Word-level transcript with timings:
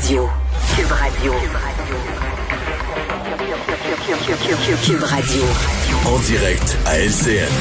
Radio. 0.00 0.26
Cube 0.76 0.92
Radio. 0.92 1.32
Cube 4.82 5.02
Radio. 5.02 5.42
En 6.06 6.18
direct 6.20 6.78
à 6.86 6.98
LCN. 6.98 7.52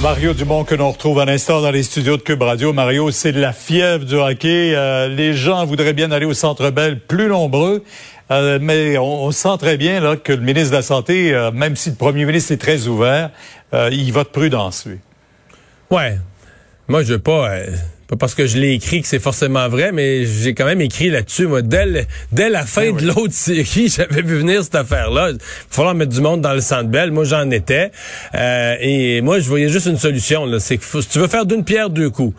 Mario 0.00 0.32
Dumont 0.32 0.64
que 0.64 0.74
l'on 0.74 0.90
retrouve 0.90 1.18
à 1.18 1.26
l'instant 1.26 1.60
dans 1.60 1.70
les 1.70 1.82
studios 1.82 2.16
de 2.16 2.22
Cube 2.22 2.40
Radio. 2.40 2.72
Mario, 2.72 3.10
c'est 3.10 3.32
la 3.32 3.52
fièvre 3.52 4.06
du 4.06 4.14
hockey. 4.14 4.72
Euh, 4.74 5.08
les 5.08 5.34
gens 5.34 5.66
voudraient 5.66 5.92
bien 5.92 6.10
aller 6.10 6.24
au 6.24 6.32
Centre 6.32 6.70
Bell 6.70 6.98
plus 6.98 7.28
nombreux. 7.28 7.84
Euh, 8.30 8.58
mais 8.58 8.96
on, 8.96 9.30
sent 9.30 9.58
très 9.58 9.76
bien 9.76 10.00
là, 10.00 10.16
que 10.16 10.32
le 10.32 10.40
ministre 10.40 10.70
de 10.70 10.76
la 10.76 10.82
Santé, 10.82 11.34
euh, 11.34 11.50
même 11.50 11.76
si 11.76 11.90
le 11.90 11.96
premier 11.96 12.24
ministre 12.24 12.52
est 12.52 12.60
très 12.60 12.86
ouvert, 12.86 13.30
il 13.74 14.10
vote 14.10 14.32
prudence, 14.32 14.86
lui. 14.86 14.96
Ouais. 15.90 16.16
Moi, 16.88 17.02
je 17.02 17.12
veux 17.12 17.18
pas 17.18 17.50
pas 18.10 18.16
parce 18.16 18.34
que 18.34 18.44
je 18.44 18.58
l'ai 18.58 18.72
écrit 18.72 19.02
que 19.02 19.06
c'est 19.06 19.20
forcément 19.20 19.68
vrai, 19.68 19.92
mais 19.92 20.26
j'ai 20.26 20.52
quand 20.52 20.64
même 20.64 20.80
écrit 20.80 21.10
là-dessus. 21.10 21.46
Moi, 21.46 21.62
dès, 21.62 22.08
dès 22.32 22.50
la 22.50 22.66
fin 22.66 22.90
ben 22.90 22.96
de 22.96 23.06
l'autre 23.06 23.28
série, 23.32 23.88
j'avais 23.88 24.22
vu 24.22 24.38
venir 24.38 24.64
cette 24.64 24.74
affaire-là. 24.74 25.30
Il 25.30 25.36
va 25.36 25.38
falloir 25.70 25.94
mettre 25.94 26.10
du 26.10 26.20
monde 26.20 26.40
dans 26.40 26.52
le 26.52 26.60
centre 26.60 26.88
belle. 26.88 27.12
Moi, 27.12 27.22
j'en 27.22 27.48
étais. 27.52 27.92
Euh, 28.34 28.74
et 28.80 29.20
moi, 29.20 29.38
je 29.38 29.48
voyais 29.48 29.68
juste 29.68 29.86
une 29.86 29.96
solution. 29.96 30.44
C'est 30.58 30.78
que 30.78 30.84
si 30.84 31.08
tu 31.08 31.20
veux 31.20 31.28
faire 31.28 31.46
d'une 31.46 31.62
pierre 31.62 31.88
deux 31.88 32.10
coups, 32.10 32.34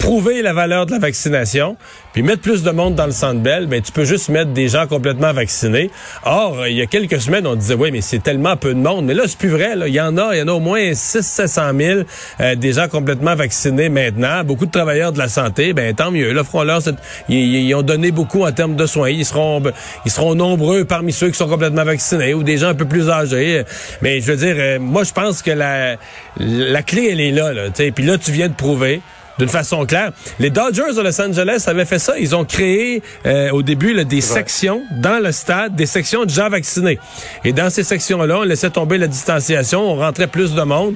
prouver 0.00 0.40
la 0.40 0.54
valeur 0.54 0.86
de 0.86 0.92
la 0.92 0.98
vaccination, 0.98 1.76
puis 2.14 2.22
mettre 2.22 2.40
plus 2.40 2.62
de 2.62 2.70
monde 2.70 2.94
dans 2.94 3.04
le 3.04 3.12
centre 3.12 3.40
Bell, 3.40 3.66
ben 3.66 3.82
tu 3.82 3.92
peux 3.92 4.04
juste 4.04 4.30
mettre 4.30 4.50
des 4.50 4.66
gens 4.66 4.86
complètement 4.86 5.32
vaccinés. 5.32 5.90
Or, 6.24 6.66
il 6.66 6.74
y 6.74 6.80
a 6.80 6.86
quelques 6.86 7.20
semaines, 7.20 7.46
on 7.46 7.54
disait 7.54 7.74
oui, 7.74 7.90
mais 7.92 8.00
c'est 8.00 8.22
tellement 8.22 8.56
peu 8.56 8.74
de 8.74 8.80
monde. 8.80 9.04
Mais 9.04 9.14
là, 9.14 9.24
c'est 9.26 9.38
plus 9.38 9.50
vrai. 9.50 9.76
Là. 9.76 9.88
Il 9.88 9.94
y 9.94 10.00
en 10.00 10.16
a, 10.16 10.34
il 10.34 10.38
y 10.38 10.42
en 10.42 10.48
a 10.48 10.52
au 10.52 10.58
moins 10.58 10.94
6 10.94 11.22
700 11.22 11.62
000 11.78 12.00
euh, 12.40 12.54
des 12.54 12.72
gens 12.72 12.88
complètement 12.88 13.34
vaccinés 13.34 13.90
maintenant. 13.90 14.42
Beaucoup 14.42 14.64
de 14.64 14.70
travailleurs 14.70 15.12
de 15.12 15.18
la 15.18 15.28
santé, 15.28 15.74
ben 15.74 15.94
tant 15.94 16.10
mieux. 16.10 16.32
Là, 16.32 16.44
feront-leur, 16.44 16.80
ils, 17.28 17.66
ils, 17.66 17.74
ont 17.74 17.82
donné 17.82 18.10
beaucoup 18.10 18.44
en 18.44 18.52
termes 18.52 18.76
de 18.76 18.86
soins. 18.86 19.10
Ils 19.10 19.26
seront, 19.26 19.62
ils 20.06 20.10
seront 20.10 20.34
nombreux 20.34 20.86
parmi 20.86 21.12
ceux 21.12 21.28
qui 21.28 21.36
sont 21.36 21.48
complètement 21.48 21.84
vaccinés 21.84 22.32
ou 22.32 22.42
des 22.42 22.56
gens 22.56 22.68
un 22.68 22.74
peu 22.74 22.86
plus 22.86 23.10
âgés. 23.10 23.64
Mais 24.00 24.22
je 24.22 24.32
veux 24.32 24.38
dire, 24.38 24.56
euh, 24.58 24.78
moi, 24.78 25.04
je 25.04 25.12
pense 25.12 25.42
que 25.42 25.50
la, 25.50 25.96
la 26.38 26.82
clé, 26.82 27.10
elle 27.12 27.20
est 27.20 27.32
là. 27.32 27.52
là 27.52 27.64
puis 27.70 28.04
là, 28.04 28.16
tu 28.16 28.32
viens 28.32 28.48
de 28.48 28.54
prouver 28.54 29.02
d'une 29.40 29.48
façon 29.48 29.86
claire. 29.86 30.12
Les 30.38 30.50
Dodgers 30.50 30.94
de 30.94 31.00
Los 31.00 31.20
Angeles 31.20 31.64
avaient 31.66 31.86
fait 31.86 31.98
ça. 31.98 32.18
Ils 32.18 32.36
ont 32.36 32.44
créé 32.44 33.02
euh, 33.26 33.50
au 33.50 33.62
début 33.62 33.94
là, 33.94 34.04
des 34.04 34.20
sections 34.20 34.82
dans 34.98 35.18
le 35.18 35.32
stade, 35.32 35.74
des 35.74 35.86
sections 35.86 36.26
de 36.26 36.30
gens 36.30 36.50
vaccinés. 36.50 36.98
Et 37.44 37.52
dans 37.52 37.70
ces 37.70 37.82
sections-là, 37.82 38.40
on 38.40 38.42
laissait 38.42 38.70
tomber 38.70 38.98
la 38.98 39.06
distanciation, 39.06 39.80
on 39.80 39.96
rentrait 39.96 40.26
plus 40.26 40.54
de 40.54 40.62
monde. 40.62 40.94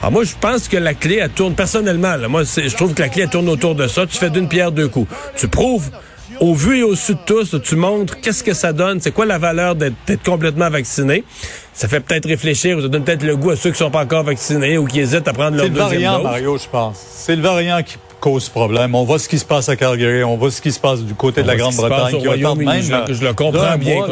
Alors 0.00 0.12
moi, 0.12 0.24
je 0.24 0.32
pense 0.40 0.68
que 0.68 0.78
la 0.78 0.94
clé, 0.94 1.18
elle 1.22 1.30
tourne 1.30 1.54
personnellement. 1.54 2.16
Là, 2.16 2.28
moi, 2.28 2.44
je 2.44 2.74
trouve 2.74 2.94
que 2.94 3.02
la 3.02 3.08
clé, 3.10 3.24
elle 3.24 3.30
tourne 3.30 3.48
autour 3.48 3.74
de 3.74 3.86
ça. 3.86 4.06
Tu 4.06 4.16
fais 4.16 4.30
d'une 4.30 4.48
pierre 4.48 4.72
deux 4.72 4.88
coups. 4.88 5.12
Tu 5.36 5.48
prouves 5.48 5.90
au 6.40 6.54
vu 6.54 6.78
et 6.78 6.82
au 6.82 6.96
su 6.96 7.14
de 7.14 7.20
tous, 7.24 7.54
tu 7.62 7.76
montres 7.76 8.20
qu'est-ce 8.20 8.42
que 8.42 8.54
ça 8.54 8.72
donne, 8.72 9.00
c'est 9.00 9.12
quoi 9.12 9.26
la 9.26 9.38
valeur 9.38 9.76
d'être 9.76 10.24
complètement 10.24 10.70
vacciné. 10.70 11.24
Ça 11.74 11.88
fait 11.88 12.00
peut-être 12.00 12.26
réfléchir, 12.26 12.80
ça 12.80 12.88
donne 12.88 13.04
peut-être 13.04 13.22
le 13.22 13.36
goût 13.36 13.50
à 13.50 13.56
ceux 13.56 13.70
qui 13.70 13.78
sont 13.78 13.90
pas 13.90 14.02
encore 14.02 14.24
vaccinés 14.24 14.76
ou 14.76 14.84
qui 14.86 15.00
hésitent 15.00 15.26
à 15.26 15.32
prendre 15.32 15.56
leur 15.56 15.68
deuxième 15.68 15.88
dose. 15.88 15.90
C'est 15.90 15.96
le 15.96 16.04
variant, 16.04 16.22
Mario, 16.22 16.58
je 16.58 16.68
pense. 16.68 16.96
C'est 16.96 17.36
le 17.36 17.42
variant 17.42 17.82
qui 17.82 17.96
cause 18.22 18.48
problème. 18.48 18.94
On 18.94 19.04
voit 19.04 19.18
ce 19.18 19.28
qui 19.28 19.38
se 19.38 19.44
passe 19.44 19.68
à 19.68 19.76
Calgary, 19.76 20.22
on 20.22 20.36
voit 20.36 20.50
ce 20.50 20.62
qui 20.62 20.70
se 20.70 20.78
passe 20.78 21.02
du 21.02 21.14
côté 21.14 21.42
de 21.42 21.48
la 21.48 21.56
Grande-Bretagne. 21.56 22.20
qui 22.20 22.64
même, 22.64 22.82
je, 22.82 23.14
je 23.14 23.24
le 23.24 23.32
comprends 23.34 23.76
bien. 23.76 24.06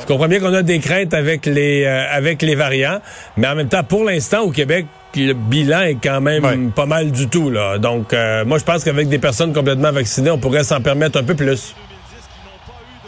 je 0.00 0.06
comprends 0.06 0.28
bien 0.28 0.40
qu'on 0.40 0.54
a 0.54 0.62
des 0.62 0.78
craintes 0.78 1.12
avec 1.12 1.44
les 1.44 1.84
euh, 1.84 2.06
avec 2.10 2.40
les 2.40 2.54
variants, 2.54 3.00
mais 3.36 3.46
en 3.46 3.54
même 3.54 3.68
temps, 3.68 3.84
pour 3.84 4.04
l'instant, 4.04 4.40
au 4.40 4.50
Québec, 4.50 4.86
le 5.14 5.34
bilan 5.34 5.82
est 5.82 5.98
quand 6.02 6.22
même 6.22 6.72
pas 6.72 6.86
mal 6.86 7.12
du 7.12 7.28
tout. 7.28 7.50
Là. 7.50 7.78
Donc, 7.78 8.12
euh, 8.12 8.44
moi, 8.46 8.58
je 8.58 8.64
pense 8.64 8.82
qu'avec 8.82 9.08
des 9.08 9.18
personnes 9.18 9.52
complètement 9.52 9.92
vaccinées, 9.92 10.30
on 10.30 10.38
pourrait 10.38 10.64
s'en 10.64 10.80
permettre 10.80 11.18
un 11.18 11.24
peu 11.24 11.34
plus. 11.34 11.74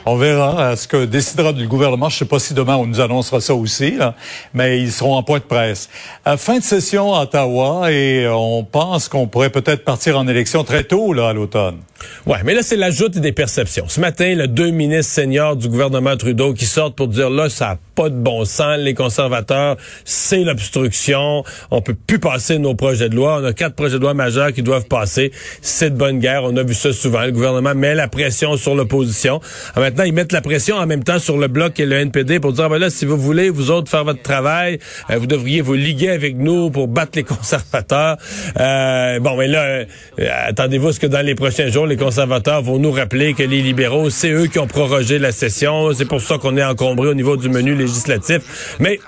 On 0.09 0.15
verra 0.15 0.61
euh, 0.61 0.77
ce 0.77 0.87
que 0.87 1.05
décidera 1.05 1.51
le 1.51 1.67
gouvernement. 1.67 2.09
Je 2.09 2.15
ne 2.15 2.19
sais 2.21 2.25
pas 2.27 2.39
si 2.39 2.55
demain 2.55 2.77
on 2.77 2.87
nous 2.87 3.01
annoncera 3.01 3.41
ça 3.41 3.57
aussi, 3.57 3.99
mais 4.55 4.81
ils 4.81 4.93
seront 4.93 5.17
en 5.17 5.25
point 5.25 5.41
de 5.41 5.45
presse. 5.45 5.89
À 6.25 6.37
fin 6.37 6.59
de 6.59 6.63
session 6.63 7.13
à 7.13 7.23
Ottawa 7.23 7.91
et 7.91 8.29
on 8.29 8.63
pense 8.63 9.09
qu'on 9.09 9.27
pourrait 9.27 9.51
peut-être 9.51 9.85
partir 9.85 10.17
en 10.17 10.29
élection 10.29 10.63
très 10.63 10.85
tôt 10.85 11.13
là 11.13 11.31
à 11.31 11.33
l'automne. 11.33 11.79
Ouais, 12.27 12.39
mais 12.45 12.55
là 12.55 12.63
c'est 12.63 12.77
l'ajout 12.77 13.09
des 13.09 13.33
perceptions. 13.33 13.89
Ce 13.89 14.01
matin, 14.01 14.35
le 14.35 14.49
deux 14.49 14.71
ministres 14.71 15.13
seniors 15.13 15.57
du 15.57 15.69
gouvernement 15.69 16.17
Trudeau 16.17 16.55
qui 16.55 16.67
sortent 16.67 16.97
pour 16.97 17.09
dire 17.09 17.31
là 17.31 17.49
ça 17.49 17.79
pas 17.97 18.11
de 18.11 18.15
bon 18.15 18.45
sens. 18.45 18.79
Les 18.79 18.95
conservateurs, 18.95 19.77
c'est 20.05 20.45
l'obstruction. 20.45 21.43
On 21.71 21.81
peut 21.81 21.95
plus 21.95 22.21
passer 22.21 22.59
nos 22.59 22.75
projets 22.75 23.09
de 23.09 23.17
loi. 23.17 23.41
On 23.41 23.45
a 23.45 23.53
quatre 23.53 23.75
projets 23.75 23.97
de 23.97 24.03
loi 24.03 24.15
majeurs 24.15 24.53
qui 24.53 24.63
doivent 24.63 24.87
passer. 24.87 25.33
C'est 25.63 25.91
de 25.91 25.97
bonne 25.97 26.21
guerre. 26.21 26.45
On 26.45 26.57
a 26.57 26.63
vu 26.63 26.75
ça 26.75 26.93
souvent. 26.93 27.25
Le 27.25 27.33
gouvernement 27.33 27.75
met 27.75 27.95
la 27.95 28.07
pression 28.07 28.57
sur 28.57 28.75
l'opposition. 28.75 29.41
Maintenant, 29.77 30.05
ils 30.05 30.13
mettent 30.13 30.33
la 30.33 30.43
pression 30.43 30.77
en 30.77 30.87
même 30.87 31.03
temps 31.03 31.19
sur 31.19 31.39
le 31.39 31.49
bloc 31.49 31.81
et 31.81 31.87
le 31.87 31.97
NPD 31.97 32.39
pour 32.39 32.53
dire, 32.53 32.69
ben 32.69 32.79
là, 32.79 32.91
si 32.91 33.07
vous 33.07 33.17
voulez, 33.17 33.49
vous 33.49 33.71
autres, 33.71 33.91
faire 33.91 34.05
votre 34.05 34.23
travail, 34.23 34.79
euh, 35.11 35.17
vous 35.17 35.27
devriez 35.27 35.63
vous 35.63 35.75
liguer 35.75 36.11
avec 36.11 36.37
nous 36.37 36.71
pour 36.71 36.89
battre 36.89 37.13
les 37.15 37.25
conservateurs. 37.25 38.19
Euh, 38.61 39.19
bon, 39.21 39.37
mais 39.37 39.49
là, 39.49 39.63
euh, 39.65 39.85
attendez-vous 40.47 40.93
ce 40.93 41.01
que 41.01 41.07
dans 41.07 41.25
les 41.25 41.35
prochains 41.35 41.69
jours, 41.69 41.86
les 41.87 41.97
conservateurs 41.97 42.63
vont 42.63 42.79
nous 42.79 42.93
rappeler 42.93 43.35
que 43.35 43.43
les 43.43 43.63
libéraux, 43.63 44.11
c'est 44.11 44.31
eux 44.31 44.47
qui 44.47 44.59
ont 44.59 44.67
prorogé 44.67 45.19
la 45.19 45.33
session. 45.33 45.93
C'est 45.95 46.05
pour 46.05 46.21
ça 46.21 46.39
qu'on 46.39 46.57
est 46.57 46.65
encombré 46.65 47.09
au 47.09 47.15
niveau 47.15 47.37
du 47.37 47.49
menu 47.49 47.75
législatif. 47.75 48.77
Mais 48.79 49.01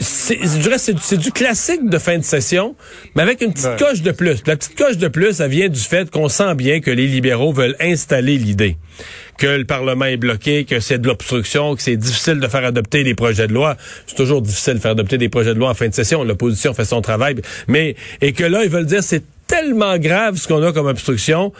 je 0.00 0.58
dirais 0.58 0.78
c'est 0.78 1.16
du 1.16 1.32
classique 1.32 1.88
de 1.88 1.98
fin 1.98 2.18
de 2.18 2.24
session, 2.24 2.76
mais 3.14 3.22
avec 3.22 3.40
une 3.40 3.52
petite 3.52 3.76
coche 3.78 4.02
de 4.02 4.12
plus. 4.12 4.42
La 4.46 4.56
petite 4.56 4.76
coche 4.76 4.96
de 4.96 5.08
plus, 5.08 5.34
ça 5.34 5.48
vient 5.48 5.68
du 5.68 5.80
fait 5.80 6.10
qu'on 6.10 6.28
sent 6.28 6.54
bien 6.54 6.80
que 6.80 6.90
les 6.90 7.06
libéraux 7.06 7.52
veulent 7.52 7.76
installer 7.80 8.38
l'idée 8.38 8.76
que 9.40 9.46
le 9.46 9.64
Parlement 9.64 10.04
est 10.04 10.18
bloqué, 10.18 10.66
que 10.66 10.80
c'est 10.80 10.98
de 10.98 11.06
l'obstruction, 11.06 11.74
que 11.74 11.80
c'est 11.80 11.96
difficile 11.96 12.40
de 12.40 12.46
faire 12.46 12.62
adopter 12.62 13.04
des 13.04 13.14
projets 13.14 13.48
de 13.48 13.54
loi. 13.54 13.78
C'est 14.06 14.14
toujours 14.14 14.42
difficile 14.42 14.74
de 14.74 14.80
faire 14.80 14.90
adopter 14.90 15.16
des 15.16 15.30
projets 15.30 15.54
de 15.54 15.58
loi 15.58 15.70
en 15.70 15.74
fin 15.74 15.88
de 15.88 15.94
session. 15.94 16.22
L'opposition 16.24 16.74
fait 16.74 16.84
son 16.84 17.00
travail, 17.00 17.36
mais 17.66 17.96
et 18.20 18.32
que 18.34 18.44
là 18.44 18.64
ils 18.64 18.70
veulent 18.70 18.84
dire 18.84 19.02
c'est 19.02 19.24
tellement 19.50 19.98
grave 19.98 20.36
ce 20.36 20.46
qu'on 20.46 20.62
a 20.62 20.72
comme 20.72 20.86
obstruction 20.86 21.52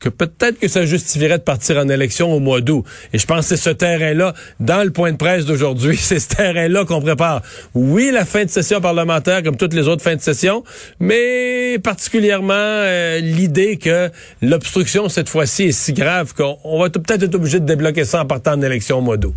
que 0.00 0.08
peut-être 0.08 0.58
que 0.58 0.66
ça 0.66 0.84
justifierait 0.84 1.38
de 1.38 1.44
partir 1.44 1.78
en 1.78 1.88
élection 1.88 2.32
au 2.32 2.40
mois 2.40 2.60
d'août. 2.60 2.84
Et 3.12 3.18
je 3.18 3.26
pense 3.26 3.48
que 3.48 3.56
c'est 3.56 3.56
ce 3.56 3.70
terrain-là, 3.70 4.34
dans 4.58 4.82
le 4.82 4.90
point 4.90 5.12
de 5.12 5.16
presse 5.16 5.46
d'aujourd'hui, 5.46 5.96
c'est 6.00 6.18
ce 6.18 6.28
terrain-là 6.28 6.84
qu'on 6.84 7.00
prépare. 7.00 7.42
Oui, 7.72 8.10
la 8.12 8.24
fin 8.24 8.44
de 8.44 8.50
session 8.50 8.80
parlementaire, 8.80 9.44
comme 9.44 9.56
toutes 9.56 9.74
les 9.74 9.86
autres 9.86 10.02
fins 10.02 10.16
de 10.16 10.20
session, 10.20 10.64
mais 10.98 11.78
particulièrement 11.78 12.52
euh, 12.56 13.20
l'idée 13.20 13.76
que 13.76 14.10
l'obstruction, 14.42 15.08
cette 15.08 15.28
fois-ci, 15.28 15.64
est 15.64 15.72
si 15.72 15.92
grave 15.92 16.34
qu'on 16.34 16.78
va 16.80 16.90
peut-être 16.90 17.22
être 17.22 17.34
obligé 17.36 17.60
de 17.60 17.64
débloquer 17.64 18.04
ça 18.04 18.22
en 18.22 18.26
partant 18.26 18.54
en 18.54 18.62
élection 18.62 18.98
au 18.98 19.02
mois 19.02 19.16
d'août. 19.16 19.34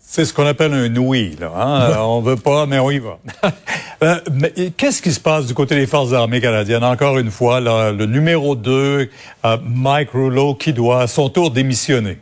C'est 0.00 0.24
ce 0.24 0.32
qu'on 0.32 0.46
appelle 0.46 0.72
un 0.72 0.96
oui. 0.96 1.36
Là, 1.38 1.52
hein? 1.54 1.96
on 2.00 2.22
veut 2.22 2.36
pas, 2.36 2.64
mais 2.64 2.78
on 2.78 2.90
y 2.90 3.00
va. 3.00 3.18
Euh, 4.02 4.20
mais 4.30 4.52
qu'est-ce 4.76 5.00
qui 5.00 5.12
se 5.12 5.20
passe 5.20 5.46
du 5.46 5.54
côté 5.54 5.74
des 5.74 5.86
forces 5.86 6.12
armées 6.12 6.40
canadiennes? 6.40 6.84
Encore 6.84 7.18
une 7.18 7.30
fois, 7.30 7.60
là, 7.60 7.92
le 7.92 8.06
numéro 8.06 8.54
2, 8.54 9.08
euh, 9.44 9.56
Mike 9.62 10.10
Rouleau, 10.10 10.54
qui 10.54 10.72
doit 10.72 11.02
à 11.02 11.06
son 11.06 11.30
tour 11.30 11.50
démissionner. 11.50 12.18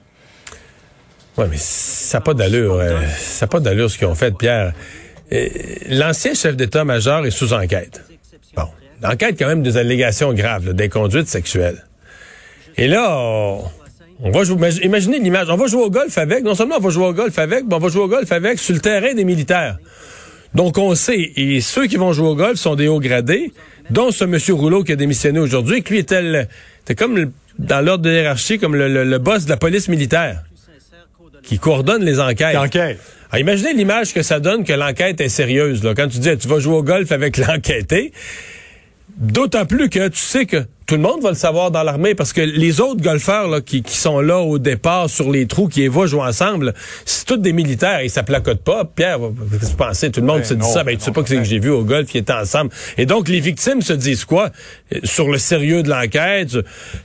Oui, 1.36 1.46
mais 1.50 1.56
ça 1.58 2.18
n'a 2.18 2.22
pas 2.22 2.34
d'allure. 2.34 2.74
Euh, 2.74 3.00
ça 3.18 3.46
n'a 3.46 3.50
pas 3.50 3.60
d'allure 3.60 3.90
ce 3.90 3.98
qu'ils 3.98 4.06
ont 4.06 4.14
fait, 4.14 4.36
Pierre. 4.36 4.72
L'ancien 5.88 6.34
chef 6.34 6.54
d'état-major 6.54 7.26
est 7.26 7.32
sous 7.32 7.52
enquête. 7.52 8.02
Bon, 8.56 8.68
l'enquête 9.02 9.36
quand 9.36 9.48
même 9.48 9.64
des 9.64 9.76
allégations 9.76 10.32
graves, 10.32 10.74
des 10.74 10.88
conduites 10.88 11.26
sexuelles. 11.26 11.84
Et 12.76 12.86
là, 12.86 13.18
on, 14.22 14.30
va 14.30 14.44
jouer, 14.44 14.70
imaginez 14.82 15.18
l'image, 15.18 15.48
on 15.50 15.56
va 15.56 15.66
jouer 15.66 15.82
au 15.82 15.90
golf 15.90 16.16
avec, 16.18 16.44
non 16.44 16.54
seulement 16.54 16.76
on 16.76 16.80
va 16.80 16.90
jouer 16.90 17.06
au 17.06 17.12
golf 17.12 17.36
avec, 17.36 17.64
mais 17.68 17.74
on 17.74 17.78
va 17.78 17.88
jouer 17.88 18.02
au 18.02 18.08
golf 18.08 18.30
avec 18.30 18.60
sur 18.60 18.74
le 18.74 18.80
terrain 18.80 19.12
des 19.14 19.24
militaires. 19.24 19.78
Donc, 20.54 20.78
on 20.78 20.94
sait, 20.94 21.32
et 21.36 21.60
ceux 21.60 21.86
qui 21.86 21.96
vont 21.96 22.12
jouer 22.12 22.28
au 22.28 22.36
golf 22.36 22.58
sont 22.58 22.76
des 22.76 22.86
hauts 22.86 23.00
gradés, 23.00 23.52
dont 23.90 24.10
ce 24.10 24.24
monsieur 24.24 24.54
Rouleau 24.54 24.84
qui 24.84 24.92
a 24.92 24.96
démissionné 24.96 25.40
aujourd'hui, 25.40 25.82
qui 25.82 25.94
lui 25.94 25.98
était, 25.98 26.46
comme 26.96 27.32
dans 27.58 27.84
l'ordre 27.84 28.04
de 28.04 28.10
hiérarchie, 28.10 28.58
comme 28.58 28.76
le, 28.76 29.18
boss 29.18 29.46
de 29.46 29.50
la 29.50 29.56
police 29.56 29.88
militaire, 29.88 30.44
qui 31.42 31.58
coordonne 31.58 32.04
les 32.04 32.20
enquêtes. 32.20 32.56
Enquête. 32.56 33.00
Alors, 33.30 33.40
imaginez 33.40 33.74
l'image 33.74 34.14
que 34.14 34.22
ça 34.22 34.38
donne 34.38 34.64
que 34.64 34.72
l'enquête 34.72 35.20
est 35.20 35.28
sérieuse. 35.28 35.82
Là. 35.82 35.94
Quand 35.94 36.08
tu 36.08 36.18
dis, 36.18 36.36
tu 36.38 36.46
vas 36.46 36.60
jouer 36.60 36.76
au 36.76 36.82
golf 36.82 37.10
avec 37.10 37.36
l'enquêté, 37.38 38.12
d'autant 39.16 39.66
plus 39.66 39.88
que 39.88 40.08
tu 40.08 40.20
sais 40.20 40.46
que 40.46 40.64
tout 40.86 40.96
le 40.96 41.00
monde 41.00 41.22
va 41.22 41.30
le 41.30 41.36
savoir 41.36 41.70
dans 41.70 41.82
l'armée 41.82 42.14
parce 42.14 42.32
que 42.32 42.40
les 42.40 42.80
autres 42.80 43.00
golfeurs 43.00 43.48
là, 43.48 43.60
qui, 43.60 43.82
qui, 43.82 43.96
sont 43.96 44.20
là 44.20 44.40
au 44.40 44.58
départ 44.58 45.08
sur 45.08 45.30
les 45.30 45.46
trous, 45.46 45.68
qui 45.68 45.86
vont 45.88 46.06
jouer 46.06 46.22
ensemble, 46.22 46.74
c'est 47.06 47.24
tous 47.24 47.36
des 47.38 47.52
militaires. 47.52 48.02
Ils 48.02 48.10
s'applacotent 48.10 48.62
pas. 48.62 48.84
Pierre, 48.84 49.18
qu'est-ce 49.50 49.66
que 49.66 49.70
tu 49.70 49.76
pensez? 49.76 50.10
Tout 50.10 50.20
le 50.20 50.26
monde 50.26 50.38
ben 50.38 50.44
se 50.44 50.54
dit 50.54 50.66
ça. 50.66 50.84
Ben, 50.84 50.96
tu 50.96 51.02
sais 51.02 51.12
pas 51.12 51.22
que 51.22 51.28
c'est 51.28 51.36
que 51.36 51.44
j'ai 51.44 51.58
vu 51.58 51.70
au 51.70 51.84
golf, 51.84 52.12
ils 52.14 52.18
étaient 52.18 52.32
ensemble. 52.32 52.70
Et 52.98 53.06
donc, 53.06 53.28
les 53.28 53.40
victimes 53.40 53.80
se 53.80 53.94
disent 53.94 54.24
quoi? 54.24 54.50
Sur 55.04 55.30
le 55.30 55.38
sérieux 55.38 55.82
de 55.82 55.88
l'enquête, 55.88 56.56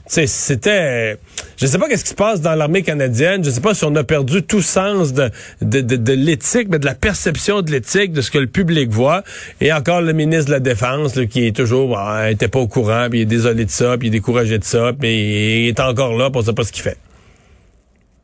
c'était... 0.06 1.16
je 1.56 1.66
sais 1.66 1.78
pas 1.78 1.88
qu'est-ce 1.88 2.04
qui 2.04 2.10
se 2.10 2.14
passe 2.14 2.40
dans 2.40 2.54
l'armée 2.54 2.82
canadienne. 2.82 3.42
Je 3.42 3.50
sais 3.50 3.62
pas 3.62 3.74
si 3.74 3.84
on 3.84 3.94
a 3.96 4.04
perdu 4.04 4.42
tout 4.42 4.62
sens 4.62 5.14
de, 5.14 5.30
de, 5.62 5.80
de, 5.80 6.12
l'éthique, 6.12 6.68
mais 6.70 6.78
de 6.78 6.86
la 6.86 6.94
perception 6.94 7.62
de 7.62 7.70
l'éthique, 7.70 8.12
de 8.12 8.20
ce 8.20 8.30
que 8.30 8.38
le 8.38 8.46
public 8.46 8.90
voit. 8.90 9.22
Et 9.60 9.72
encore 9.72 10.02
le 10.02 10.12
ministre 10.12 10.46
de 10.46 10.52
la 10.52 10.60
Défense, 10.60 11.18
qui 11.30 11.46
est 11.46 11.56
toujours, 11.56 11.94
bah, 11.94 12.30
était 12.30 12.48
pas 12.48 12.58
au 12.58 12.68
courant, 12.68 13.06
puis 13.08 13.20
il 13.20 13.22
est 13.22 13.26
désolé 13.26 13.64
de 13.70 13.74
ça, 13.74 13.96
puis 13.96 14.08
il 14.08 14.10
est 14.10 14.18
découragé 14.18 14.58
de 14.58 14.64
ça, 14.64 14.92
puis 14.92 15.64
il 15.64 15.68
est 15.68 15.80
encore 15.80 16.16
là, 16.16 16.30
pour 16.30 16.42
on 16.42 16.44
sait 16.44 16.52
pas 16.52 16.64
ce 16.64 16.72
qu'il 16.72 16.82
fait. 16.82 16.98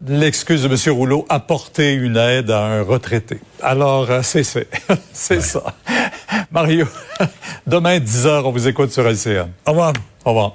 L'excuse 0.06 0.62
de 0.62 0.68
M. 0.68 0.94
Rouleau, 0.94 1.24
apporter 1.28 1.94
une 1.94 2.16
aide 2.16 2.50
à 2.50 2.64
un 2.64 2.82
retraité. 2.82 3.38
Alors, 3.62 4.10
euh, 4.10 4.20
c'est 4.22 4.42
c'est 4.44 4.68
c'est 5.12 5.40
ça. 5.40 5.62
Mario, 6.50 6.86
demain 7.66 7.98
10 7.98 8.26
h 8.26 8.42
on 8.44 8.50
vous 8.50 8.68
écoute 8.68 8.90
sur 8.90 9.08
LCN. 9.08 9.48
Au 9.66 9.70
revoir. 9.70 9.92
Au 10.24 10.30
revoir. 10.30 10.52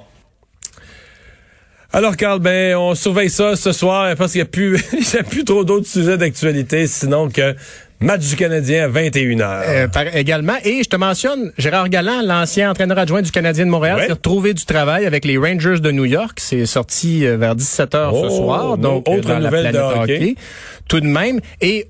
Alors, 1.94 2.16
Carl, 2.16 2.38
ben, 2.38 2.76
on 2.76 2.94
surveille 2.94 3.28
ça 3.28 3.56
ce 3.56 3.72
soir 3.72 4.14
parce 4.16 4.32
qu'il 4.32 4.40
n'y 4.40 4.46
a 4.46 4.50
plus, 4.50 4.82
il 4.92 5.14
y 5.14 5.18
a 5.18 5.22
plus 5.22 5.44
trop 5.44 5.64
d'autres 5.64 5.88
sujets 5.88 6.16
d'actualité, 6.16 6.86
sinon 6.86 7.28
que 7.28 7.54
Match 8.02 8.28
du 8.28 8.34
Canadien 8.34 8.84
à 8.84 8.88
21h. 8.88 9.62
Euh, 9.68 9.86
également. 10.12 10.54
Et 10.64 10.82
je 10.82 10.88
te 10.88 10.96
mentionne, 10.96 11.52
Gérard 11.56 11.88
Galland, 11.88 12.22
l'ancien 12.24 12.70
entraîneur 12.70 12.98
adjoint 12.98 13.22
du 13.22 13.30
Canadien 13.30 13.64
de 13.64 13.70
Montréal, 13.70 14.00
s'est 14.06 14.12
retrouvé 14.12 14.54
du 14.54 14.64
travail 14.64 15.06
avec 15.06 15.24
les 15.24 15.38
Rangers 15.38 15.78
de 15.78 15.90
New 15.92 16.04
York. 16.04 16.38
C'est 16.40 16.66
sorti 16.66 17.24
euh, 17.24 17.36
vers 17.36 17.54
17h 17.54 17.90
ce 17.90 18.26
oh, 18.26 18.30
soir. 18.30 18.76
Donc, 18.76 19.08
autre 19.08 19.28
dans 19.28 19.38
nouvelle 19.38 19.64
la 19.64 19.72
de 19.72 19.78
hockey. 19.78 20.34
Tout 20.88 20.98
de 20.98 21.06
même. 21.06 21.40
Et 21.60 21.88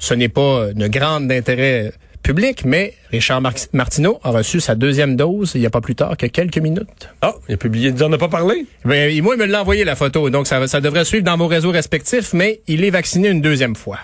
ce 0.00 0.14
n'est 0.14 0.28
pas 0.28 0.72
de 0.74 0.88
grande 0.88 1.30
intérêt 1.30 1.92
public, 2.24 2.64
mais 2.64 2.94
Richard 3.10 3.40
Martineau 3.72 4.18
a 4.24 4.30
reçu 4.30 4.60
sa 4.60 4.74
deuxième 4.74 5.16
dose 5.16 5.52
il 5.54 5.60
n'y 5.60 5.66
a 5.66 5.70
pas 5.70 5.80
plus 5.80 5.94
tard 5.94 6.16
que 6.16 6.26
quelques 6.26 6.58
minutes. 6.58 7.08
Ah, 7.20 7.34
il 7.48 7.54
a 7.54 7.56
publié, 7.56 7.90
il 7.90 7.94
n'en 7.96 8.12
a 8.12 8.18
pas 8.18 8.28
parlé? 8.28 8.66
Ben, 8.84 9.22
moi, 9.22 9.34
il 9.34 9.40
me 9.40 9.46
l'a 9.46 9.62
envoyé 9.62 9.84
la 9.84 9.96
photo, 9.96 10.30
donc 10.30 10.46
ça, 10.46 10.66
ça 10.66 10.80
devrait 10.80 11.04
suivre 11.04 11.24
dans 11.24 11.36
vos 11.36 11.48
réseaux 11.48 11.70
respectifs, 11.70 12.32
mais 12.32 12.60
il 12.68 12.84
est 12.84 12.90
vacciné 12.90 13.28
une 13.28 13.40
deuxième 13.40 13.74
fois 13.74 13.98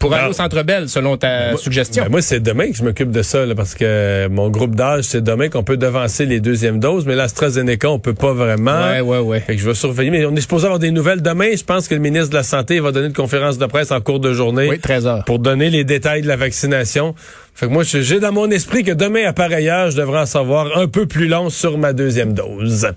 pour 0.00 0.14
aller 0.14 0.30
au 0.30 0.32
Centre 0.32 0.62
Bell, 0.64 0.88
selon 0.88 1.16
ta 1.16 1.56
suggestion. 1.56 2.02
Ben 2.04 2.10
moi, 2.10 2.22
c'est 2.22 2.40
demain 2.40 2.70
que 2.70 2.76
je 2.76 2.82
m'occupe 2.82 3.10
de 3.12 3.22
ça, 3.22 3.44
parce 3.54 3.74
que 3.74 4.26
mon 4.28 4.48
groupe 4.48 4.74
d'âge, 4.74 5.04
c'est 5.04 5.22
demain 5.22 5.48
qu'on 5.48 5.62
peut 5.62 5.76
devancer 5.76 6.26
les 6.26 6.40
deuxièmes 6.40 6.80
doses, 6.80 7.06
mais 7.06 7.14
l'AstraZeneca, 7.14 7.88
on 7.88 7.98
peut 7.98 8.14
pas 8.14 8.32
vraiment. 8.32 8.82
Ouais, 8.88 9.00
ouais, 9.00 9.18
ouais. 9.18 9.40
Fait 9.40 9.54
que 9.54 9.62
je 9.62 9.68
vais 9.68 9.74
surveiller, 9.74 10.10
mais 10.10 10.24
on 10.24 10.34
est 10.34 10.40
supposé 10.40 10.64
avoir 10.64 10.78
des 10.78 10.90
nouvelles 10.90 11.22
demain. 11.22 11.50
Je 11.54 11.64
pense 11.64 11.86
que 11.86 11.94
le 11.94 12.00
ministre 12.00 12.30
de 12.30 12.34
la 12.34 12.42
Santé 12.42 12.80
va 12.80 12.92
donner 12.92 13.08
une 13.08 13.12
conférence 13.12 13.58
de 13.58 13.66
presse 13.66 13.92
en 13.92 14.00
cours 14.00 14.20
de 14.20 14.32
journée. 14.32 14.68
Oui, 14.70 14.78
13 14.78 15.06
heures. 15.06 15.24
Pour 15.26 15.38
donner 15.38 15.68
les 15.68 15.84
détails 15.84 16.22
de 16.22 16.28
la 16.28 16.36
vaccination. 16.36 17.14
Fait 17.60 17.66
que 17.66 17.72
moi, 17.72 17.82
j'ai 17.84 18.20
dans 18.20 18.32
mon 18.32 18.50
esprit 18.50 18.84
que 18.84 18.92
demain, 18.92 19.26
à 19.26 19.34
pareille 19.34 19.68
heure, 19.68 19.90
je 19.90 19.96
devrais 19.98 20.20
en 20.20 20.24
savoir 20.24 20.78
un 20.78 20.88
peu 20.88 21.04
plus 21.04 21.28
long 21.28 21.50
sur 21.50 21.76
ma 21.76 21.92
deuxième 21.92 22.32
dose. 22.32 22.88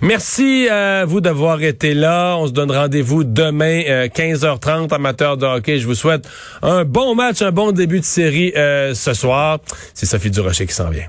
Merci 0.00 0.68
à 0.68 1.04
vous 1.04 1.20
d'avoir 1.20 1.62
été 1.62 1.94
là. 1.94 2.34
On 2.36 2.48
se 2.48 2.52
donne 2.52 2.72
rendez-vous 2.72 3.22
demain, 3.22 4.08
15h30, 4.08 4.92
amateur 4.92 5.36
de 5.36 5.46
hockey. 5.46 5.78
Je 5.78 5.86
vous 5.86 5.94
souhaite 5.94 6.28
un 6.60 6.84
bon 6.84 7.14
match, 7.14 7.40
un 7.40 7.52
bon 7.52 7.70
début 7.70 8.00
de 8.00 8.04
série 8.04 8.52
euh, 8.56 8.94
ce 8.94 9.14
soir. 9.14 9.60
C'est 9.94 10.06
Sophie 10.06 10.32
Durocher 10.32 10.66
qui 10.66 10.74
s'en 10.74 10.90
vient. 10.90 11.06